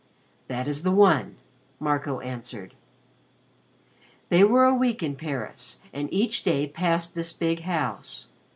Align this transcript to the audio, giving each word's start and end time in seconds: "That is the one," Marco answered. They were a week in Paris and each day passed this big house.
"That 0.47 0.67
is 0.67 0.81
the 0.81 0.89
one," 0.91 1.35
Marco 1.79 2.21
answered. 2.21 2.73
They 4.29 4.43
were 4.43 4.65
a 4.65 4.73
week 4.73 5.03
in 5.03 5.15
Paris 5.15 5.79
and 5.93 6.11
each 6.11 6.41
day 6.41 6.67
passed 6.67 7.13
this 7.13 7.33
big 7.33 7.59
house. 7.59 8.29